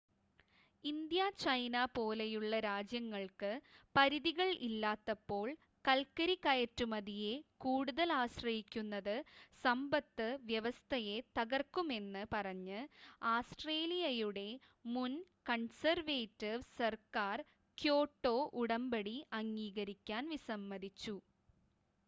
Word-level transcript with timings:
India 0.83 1.23
China 1.39 1.75
പോലെയുള്ള 1.91 2.53
രാജ്യങ്ങൾക്ക് 2.63 3.49
പരിധികൾ 3.95 4.47
ഇല്ലാത്തപ്പോൾ 4.67 5.47
കൽക്കരി 5.85 6.35
കയറ്റുമതിയെ 6.41 7.33
കൂടുതൽ 7.57 8.09
ആശ്രയിക്കുന്നത് 8.15 9.13
സമ്പത്ത് 9.63 10.27
വ്യവസ്ഥയെ 10.47 11.17
തകർക്കുമെന്ന് 11.37 12.23
പറഞ്ഞ് 12.33 12.81
ആസ്‌ട്രേലിയയുടെ 13.31 14.49
മുൻ 14.87 15.13
കൺസേർവേറ്റിവ് 15.49 16.67
സർക്കർ 16.75 17.37
ക്യോട്ടോ 17.77 18.35
ഉടമ്പടി 18.61 19.17
അംഗീകരിക്കാൻ 19.33 20.25
വിസമ്മതിച്ചു 20.29 21.15